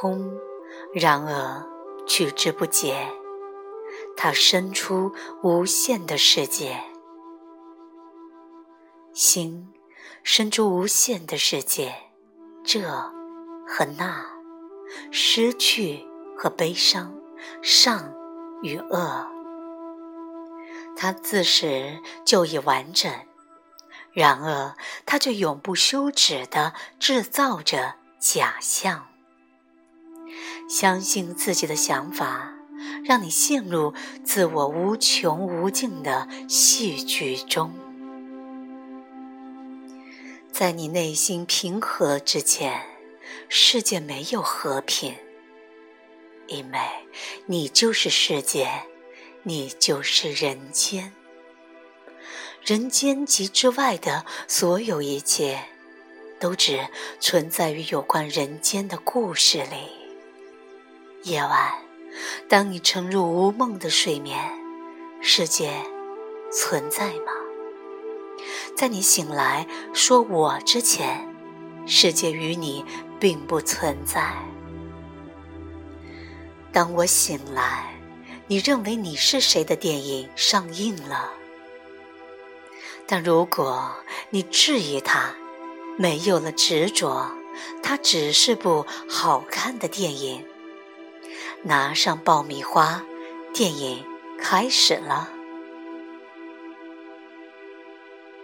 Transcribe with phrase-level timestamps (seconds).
[0.00, 0.32] 空，
[0.94, 1.66] 然而
[2.06, 3.08] 取之不竭。
[4.16, 6.80] 它生出无限的世界，
[9.12, 9.72] 心
[10.22, 11.94] 生出无限的世界，
[12.64, 12.80] 这
[13.66, 14.24] 和那，
[15.10, 16.06] 失去
[16.36, 17.14] 和悲伤，
[17.62, 18.14] 善
[18.62, 19.28] 与恶，
[20.96, 23.12] 它自始就已完整，
[24.12, 24.74] 然而
[25.04, 29.06] 它却永不休止地制造着假象，
[30.68, 32.50] 相信自己的想法。
[33.04, 37.72] 让你陷入自我无穷无尽的戏剧中，
[40.50, 42.82] 在你内心平和之前，
[43.48, 45.14] 世界没有和平，
[46.46, 46.78] 因为
[47.46, 48.68] 你就是世界，
[49.42, 51.12] 你就是人间，
[52.62, 55.64] 人间及之外的所有一切，
[56.40, 56.88] 都只
[57.20, 60.03] 存在于有关人间的故事里。
[61.24, 61.72] 夜晚。
[62.48, 64.38] 当你沉入无梦的睡眠，
[65.22, 65.72] 世界
[66.52, 67.32] 存在吗？
[68.76, 71.26] 在你醒来说“我”之前，
[71.86, 72.84] 世界与你
[73.18, 74.34] 并不存在。
[76.70, 77.94] 当我醒来，
[78.46, 81.32] 你认为你是谁的电影上映了？
[83.06, 83.96] 但如果
[84.28, 85.34] 你质疑它，
[85.96, 87.30] 没有了执着，
[87.82, 90.44] 它只是部好看的电影。
[91.66, 93.02] 拿上爆米花，
[93.54, 94.04] 电影
[94.38, 95.30] 开始了。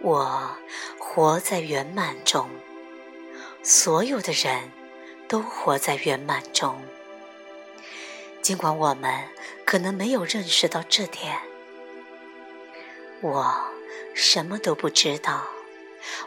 [0.01, 0.57] 我
[0.97, 2.49] 活在圆满中，
[3.61, 4.71] 所有的人
[5.27, 6.81] 都活在圆满中。
[8.41, 9.29] 尽管我们
[9.65, 11.37] 可能没有认识到这点，
[13.21, 13.55] 我
[14.15, 15.43] 什么都不知道，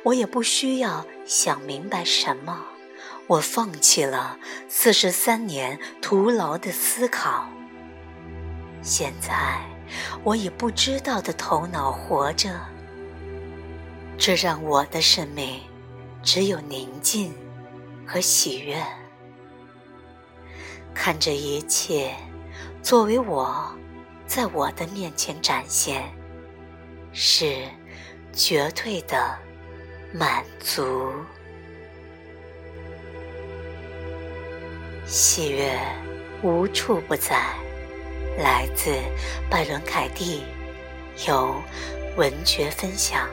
[0.04, 2.66] 我也不需要想明白什么。
[3.26, 7.46] 我放弃了四十三年徒劳的思考。
[8.82, 9.60] 现在，
[10.22, 12.50] 我以不知道的头脑活着，
[14.18, 15.62] 这让我的生命
[16.22, 17.34] 只有宁静
[18.06, 18.76] 和喜悦。
[20.92, 22.14] 看这一切，
[22.82, 23.74] 作为我
[24.26, 26.04] 在我的面前展现，
[27.12, 27.56] 是
[28.34, 29.34] 绝对的
[30.12, 31.10] 满足。
[35.06, 35.78] 喜悦
[36.42, 37.36] 无处不在，
[38.38, 38.90] 来自
[39.50, 40.42] 拜伦·凯蒂，
[41.28, 41.54] 由
[42.16, 43.28] 文学分享。